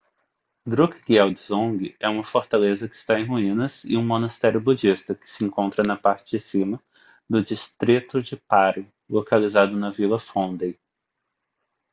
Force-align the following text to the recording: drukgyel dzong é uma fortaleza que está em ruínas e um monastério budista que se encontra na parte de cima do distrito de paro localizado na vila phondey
drukgyel 0.65 1.31
dzong 1.31 1.95
é 1.99 2.09
uma 2.09 2.23
fortaleza 2.23 2.89
que 2.89 2.95
está 2.95 3.19
em 3.19 3.23
ruínas 3.23 3.83
e 3.83 3.95
um 3.95 4.03
monastério 4.03 4.59
budista 4.59 5.13
que 5.13 5.29
se 5.29 5.45
encontra 5.45 5.83
na 5.87 5.95
parte 5.95 6.31
de 6.37 6.39
cima 6.39 6.81
do 7.29 7.43
distrito 7.43 8.19
de 8.19 8.35
paro 8.35 8.91
localizado 9.07 9.77
na 9.77 9.91
vila 9.91 10.17
phondey 10.17 10.79